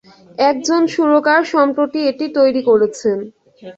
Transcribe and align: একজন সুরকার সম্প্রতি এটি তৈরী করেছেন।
একজন 0.49 0.81
সুরকার 0.93 1.41
সম্প্রতি 1.53 1.99
এটি 2.09 2.25
তৈরী 2.37 2.61
করেছেন। 2.69 3.17